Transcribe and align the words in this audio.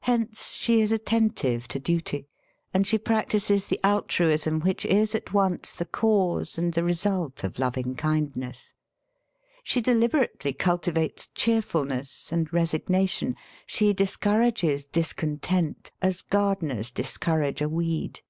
Hence 0.00 0.52
she 0.54 0.80
is 0.80 0.90
attentive 0.90 1.68
to 1.68 1.78
duty^ 1.78 2.24
and 2.72 2.86
she 2.86 2.96
practises 2.96 3.66
the 3.66 3.78
altruism 3.84 4.60
which 4.60 4.86
is 4.86 5.14
at 5.14 5.34
once 5.34 5.72
the 5.72 5.84
cause 5.84 6.56
and 6.56 6.72
the 6.72 6.82
result 6.82 7.44
of 7.44 7.58
loving 7.58 7.94
kindness. 7.94 8.72
She 9.62 9.82
deliberately 9.82 10.54
culti 10.54 10.94
vates 10.94 11.26
cheerfulness 11.34 12.32
and 12.32 12.50
resignation; 12.50 13.36
she 13.66 13.92
discour 13.92 14.46
ages 14.46 14.86
discontent 14.86 15.90
as 16.00 16.22
gardeners 16.22 16.90
discourage 16.90 17.60
a 17.60 17.68
weed. 17.68 18.22